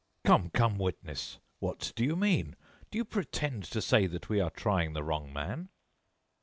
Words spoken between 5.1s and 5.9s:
man?"